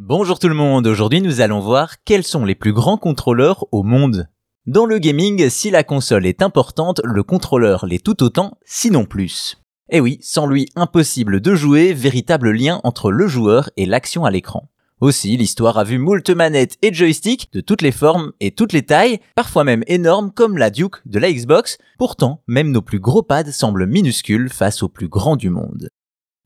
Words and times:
Bonjour 0.00 0.38
tout 0.38 0.48
le 0.48 0.54
monde, 0.54 0.86
aujourd'hui 0.86 1.20
nous 1.20 1.40
allons 1.40 1.58
voir 1.58 1.96
quels 2.04 2.22
sont 2.22 2.44
les 2.44 2.54
plus 2.54 2.72
grands 2.72 2.98
contrôleurs 2.98 3.66
au 3.72 3.82
monde. 3.82 4.28
Dans 4.64 4.86
le 4.86 5.00
gaming, 5.00 5.50
si 5.50 5.72
la 5.72 5.82
console 5.82 6.24
est 6.24 6.40
importante, 6.40 7.00
le 7.02 7.24
contrôleur 7.24 7.84
l'est 7.84 8.04
tout 8.04 8.22
autant, 8.22 8.58
sinon 8.64 9.06
plus. 9.06 9.56
Eh 9.90 9.98
oui, 9.98 10.20
sans 10.22 10.46
lui 10.46 10.68
impossible 10.76 11.40
de 11.40 11.52
jouer, 11.56 11.94
véritable 11.94 12.52
lien 12.52 12.80
entre 12.84 13.10
le 13.10 13.26
joueur 13.26 13.70
et 13.76 13.86
l'action 13.86 14.24
à 14.24 14.30
l'écran. 14.30 14.70
Aussi, 15.00 15.36
l'histoire 15.36 15.78
a 15.78 15.84
vu 15.84 15.98
moult 15.98 16.30
manettes 16.30 16.78
et 16.80 16.94
joysticks 16.94 17.52
de 17.52 17.60
toutes 17.60 17.82
les 17.82 17.90
formes 17.90 18.30
et 18.38 18.52
toutes 18.52 18.72
les 18.72 18.86
tailles, 18.86 19.18
parfois 19.34 19.64
même 19.64 19.82
énormes 19.88 20.30
comme 20.30 20.58
la 20.58 20.70
Duke 20.70 21.02
de 21.06 21.18
la 21.18 21.32
Xbox, 21.32 21.76
pourtant 21.98 22.44
même 22.46 22.70
nos 22.70 22.82
plus 22.82 23.00
gros 23.00 23.24
pads 23.24 23.50
semblent 23.50 23.86
minuscules 23.88 24.48
face 24.48 24.84
aux 24.84 24.88
plus 24.88 25.08
grands 25.08 25.36
du 25.36 25.50
monde. 25.50 25.90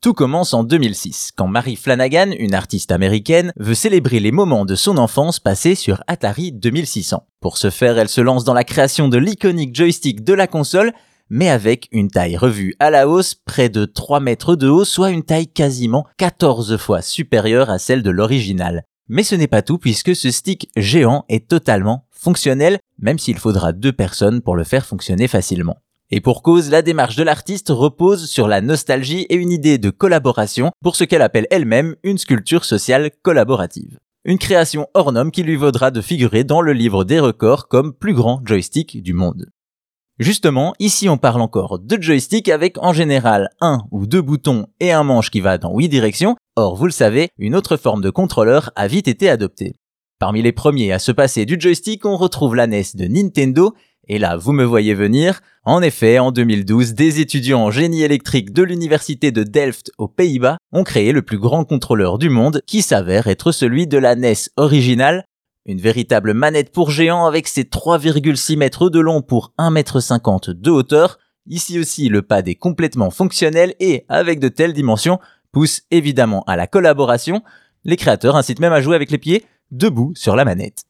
Tout 0.02 0.14
commence 0.14 0.52
en 0.52 0.64
2006, 0.64 1.30
quand 1.36 1.46
Mary 1.46 1.76
Flanagan, 1.76 2.32
une 2.36 2.54
artiste 2.54 2.90
américaine, 2.90 3.52
veut 3.56 3.76
célébrer 3.76 4.18
les 4.18 4.32
moments 4.32 4.64
de 4.64 4.74
son 4.74 4.98
enfance 4.98 5.38
passés 5.38 5.76
sur 5.76 6.02
Atari 6.08 6.50
2600. 6.50 7.24
Pour 7.40 7.56
ce 7.56 7.70
faire, 7.70 7.96
elle 7.96 8.08
se 8.08 8.20
lance 8.20 8.42
dans 8.42 8.52
la 8.52 8.64
création 8.64 9.08
de 9.08 9.16
l'iconique 9.16 9.76
joystick 9.76 10.24
de 10.24 10.34
la 10.34 10.48
console, 10.48 10.92
mais 11.30 11.48
avec 11.48 11.86
une 11.92 12.10
taille 12.10 12.36
revue 12.36 12.74
à 12.80 12.90
la 12.90 13.06
hausse, 13.06 13.36
près 13.36 13.68
de 13.68 13.84
3 13.84 14.18
mètres 14.18 14.56
de 14.56 14.66
haut, 14.66 14.84
soit 14.84 15.10
une 15.10 15.22
taille 15.22 15.46
quasiment 15.46 16.04
14 16.18 16.78
fois 16.78 17.00
supérieure 17.00 17.70
à 17.70 17.78
celle 17.78 18.02
de 18.02 18.10
l'original. 18.10 18.82
Mais 19.08 19.22
ce 19.22 19.36
n'est 19.36 19.46
pas 19.46 19.62
tout 19.62 19.78
puisque 19.78 20.16
ce 20.16 20.32
stick 20.32 20.68
géant 20.74 21.24
est 21.28 21.46
totalement 21.46 22.08
fonctionnel, 22.10 22.80
même 22.98 23.20
s'il 23.20 23.38
faudra 23.38 23.72
deux 23.72 23.92
personnes 23.92 24.42
pour 24.42 24.56
le 24.56 24.64
faire 24.64 24.84
fonctionner 24.84 25.28
facilement. 25.28 25.76
Et 26.14 26.20
pour 26.20 26.42
cause, 26.42 26.68
la 26.68 26.82
démarche 26.82 27.16
de 27.16 27.22
l'artiste 27.22 27.70
repose 27.70 28.28
sur 28.28 28.46
la 28.46 28.60
nostalgie 28.60 29.22
et 29.30 29.34
une 29.34 29.50
idée 29.50 29.78
de 29.78 29.88
collaboration 29.88 30.70
pour 30.82 30.94
ce 30.94 31.04
qu'elle 31.04 31.22
appelle 31.22 31.46
elle-même 31.50 31.96
une 32.02 32.18
sculpture 32.18 32.66
sociale 32.66 33.10
collaborative. 33.22 33.98
Une 34.26 34.36
création 34.36 34.88
hors 34.92 35.10
norme 35.10 35.30
qui 35.30 35.42
lui 35.42 35.56
vaudra 35.56 35.90
de 35.90 36.02
figurer 36.02 36.44
dans 36.44 36.60
le 36.60 36.74
livre 36.74 37.04
des 37.04 37.18
records 37.18 37.66
comme 37.66 37.94
plus 37.94 38.12
grand 38.12 38.42
joystick 38.44 39.02
du 39.02 39.14
monde. 39.14 39.46
Justement, 40.18 40.74
ici 40.78 41.08
on 41.08 41.16
parle 41.16 41.40
encore 41.40 41.78
de 41.78 42.00
joystick 42.00 42.50
avec 42.50 42.76
en 42.76 42.92
général 42.92 43.48
un 43.62 43.78
ou 43.90 44.06
deux 44.06 44.20
boutons 44.20 44.66
et 44.80 44.92
un 44.92 45.04
manche 45.04 45.30
qui 45.30 45.40
va 45.40 45.56
dans 45.56 45.74
8 45.74 45.88
directions, 45.88 46.36
or 46.56 46.76
vous 46.76 46.84
le 46.84 46.92
savez, 46.92 47.30
une 47.38 47.56
autre 47.56 47.78
forme 47.78 48.02
de 48.02 48.10
contrôleur 48.10 48.70
a 48.76 48.86
vite 48.86 49.08
été 49.08 49.30
adoptée. 49.30 49.72
Parmi 50.18 50.42
les 50.42 50.52
premiers 50.52 50.92
à 50.92 51.00
se 51.00 51.10
passer 51.10 51.46
du 51.46 51.58
joystick, 51.58 52.04
on 52.04 52.16
retrouve 52.16 52.54
la 52.54 52.66
NES 52.68 52.84
de 52.94 53.06
Nintendo 53.06 53.74
et 54.08 54.18
là, 54.18 54.36
vous 54.36 54.52
me 54.52 54.64
voyez 54.64 54.94
venir. 54.94 55.40
En 55.64 55.80
effet, 55.80 56.18
en 56.18 56.32
2012, 56.32 56.94
des 56.94 57.20
étudiants 57.20 57.64
en 57.64 57.70
génie 57.70 58.02
électrique 58.02 58.52
de 58.52 58.62
l'université 58.62 59.30
de 59.30 59.44
Delft 59.44 59.92
aux 59.96 60.08
Pays-Bas 60.08 60.58
ont 60.72 60.82
créé 60.82 61.12
le 61.12 61.22
plus 61.22 61.38
grand 61.38 61.64
contrôleur 61.64 62.18
du 62.18 62.28
monde 62.28 62.62
qui 62.66 62.82
s'avère 62.82 63.28
être 63.28 63.52
celui 63.52 63.86
de 63.86 63.98
la 63.98 64.16
NES 64.16 64.34
originale, 64.56 65.24
une 65.66 65.80
véritable 65.80 66.34
manette 66.34 66.72
pour 66.72 66.90
géant 66.90 67.26
avec 67.26 67.46
ses 67.46 67.62
3,6 67.62 68.56
mètres 68.56 68.90
de 68.90 68.98
long 68.98 69.22
pour 69.22 69.52
1,50 69.58 70.50
m 70.50 70.60
de 70.60 70.70
hauteur. 70.70 71.18
Ici 71.46 71.78
aussi, 71.78 72.08
le 72.08 72.22
pad 72.22 72.48
est 72.48 72.56
complètement 72.56 73.10
fonctionnel 73.10 73.74
et, 73.78 74.04
avec 74.08 74.40
de 74.40 74.48
telles 74.48 74.72
dimensions, 74.72 75.20
pousse 75.52 75.82
évidemment 75.92 76.42
à 76.48 76.56
la 76.56 76.66
collaboration. 76.66 77.42
Les 77.84 77.96
créateurs 77.96 78.34
incitent 78.34 78.60
même 78.60 78.72
à 78.72 78.80
jouer 78.80 78.96
avec 78.96 79.12
les 79.12 79.18
pieds 79.18 79.44
debout 79.70 80.12
sur 80.16 80.34
la 80.34 80.44
manette. 80.44 80.84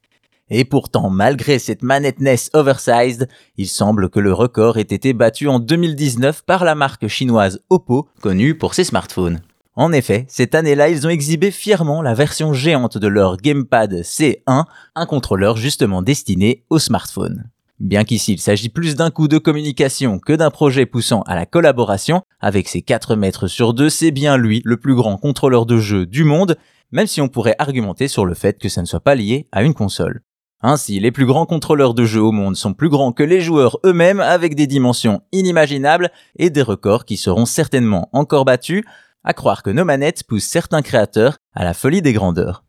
Et 0.54 0.66
pourtant, 0.66 1.08
malgré 1.08 1.58
cette 1.58 1.82
manette 1.82 2.20
NES 2.20 2.36
oversized, 2.52 3.26
il 3.56 3.66
semble 3.66 4.10
que 4.10 4.20
le 4.20 4.34
record 4.34 4.76
ait 4.76 4.82
été 4.82 5.14
battu 5.14 5.48
en 5.48 5.58
2019 5.58 6.42
par 6.44 6.66
la 6.66 6.74
marque 6.74 7.08
chinoise 7.08 7.62
Oppo, 7.70 8.06
connue 8.20 8.54
pour 8.54 8.74
ses 8.74 8.84
smartphones. 8.84 9.40
En 9.76 9.94
effet, 9.94 10.26
cette 10.28 10.54
année-là, 10.54 10.90
ils 10.90 11.06
ont 11.06 11.10
exhibé 11.10 11.50
fièrement 11.50 12.02
la 12.02 12.12
version 12.12 12.52
géante 12.52 12.98
de 12.98 13.06
leur 13.08 13.38
Gamepad 13.38 14.02
C1, 14.02 14.64
un 14.94 15.06
contrôleur 15.06 15.56
justement 15.56 16.02
destiné 16.02 16.64
aux 16.68 16.78
smartphones. 16.78 17.48
Bien 17.80 18.04
qu'ici 18.04 18.34
il 18.34 18.38
s'agit 18.38 18.68
plus 18.68 18.94
d'un 18.94 19.10
coup 19.10 19.28
de 19.28 19.38
communication 19.38 20.18
que 20.18 20.34
d'un 20.34 20.50
projet 20.50 20.84
poussant 20.84 21.22
à 21.22 21.34
la 21.34 21.46
collaboration, 21.46 22.20
avec 22.40 22.68
ses 22.68 22.82
4 22.82 23.16
mètres 23.16 23.46
sur 23.46 23.72
2, 23.72 23.88
c'est 23.88 24.10
bien 24.10 24.36
lui 24.36 24.60
le 24.66 24.76
plus 24.76 24.94
grand 24.94 25.16
contrôleur 25.16 25.64
de 25.64 25.78
jeu 25.78 26.04
du 26.04 26.24
monde, 26.24 26.58
même 26.90 27.06
si 27.06 27.22
on 27.22 27.28
pourrait 27.28 27.56
argumenter 27.58 28.06
sur 28.06 28.26
le 28.26 28.34
fait 28.34 28.58
que 28.58 28.68
ça 28.68 28.82
ne 28.82 28.86
soit 28.86 29.00
pas 29.00 29.14
lié 29.14 29.48
à 29.50 29.62
une 29.62 29.72
console. 29.72 30.20
Ainsi, 30.64 31.00
les 31.00 31.10
plus 31.10 31.26
grands 31.26 31.44
contrôleurs 31.44 31.92
de 31.92 32.04
jeux 32.04 32.22
au 32.22 32.30
monde 32.30 32.54
sont 32.54 32.72
plus 32.72 32.88
grands 32.88 33.12
que 33.12 33.24
les 33.24 33.40
joueurs 33.40 33.78
eux-mêmes 33.84 34.20
avec 34.20 34.54
des 34.54 34.68
dimensions 34.68 35.22
inimaginables 35.32 36.12
et 36.36 36.50
des 36.50 36.62
records 36.62 37.04
qui 37.04 37.16
seront 37.16 37.46
certainement 37.46 38.08
encore 38.12 38.44
battus, 38.44 38.84
à 39.24 39.34
croire 39.34 39.64
que 39.64 39.70
nos 39.70 39.84
manettes 39.84 40.22
poussent 40.24 40.44
certains 40.44 40.82
créateurs 40.82 41.36
à 41.52 41.64
la 41.64 41.74
folie 41.74 42.02
des 42.02 42.12
grandeurs. 42.12 42.64